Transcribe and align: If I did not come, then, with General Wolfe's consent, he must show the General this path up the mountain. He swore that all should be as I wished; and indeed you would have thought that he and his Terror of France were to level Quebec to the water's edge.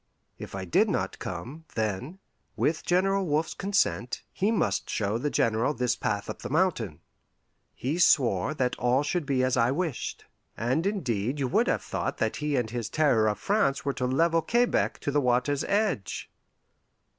If 0.39 0.55
I 0.55 0.65
did 0.65 0.89
not 0.89 1.19
come, 1.19 1.65
then, 1.75 2.17
with 2.55 2.83
General 2.83 3.23
Wolfe's 3.23 3.53
consent, 3.53 4.23
he 4.33 4.49
must 4.49 4.89
show 4.89 5.19
the 5.19 5.29
General 5.29 5.75
this 5.75 5.95
path 5.95 6.27
up 6.27 6.41
the 6.41 6.49
mountain. 6.49 7.01
He 7.75 7.99
swore 7.99 8.55
that 8.55 8.75
all 8.79 9.03
should 9.03 9.27
be 9.27 9.43
as 9.43 9.55
I 9.55 9.69
wished; 9.69 10.25
and 10.57 10.87
indeed 10.87 11.37
you 11.37 11.47
would 11.49 11.67
have 11.67 11.83
thought 11.83 12.17
that 12.17 12.37
he 12.37 12.55
and 12.55 12.71
his 12.71 12.89
Terror 12.89 13.27
of 13.27 13.37
France 13.37 13.85
were 13.85 13.93
to 13.93 14.07
level 14.07 14.41
Quebec 14.41 14.97
to 15.01 15.11
the 15.11 15.21
water's 15.21 15.63
edge. 15.65 16.31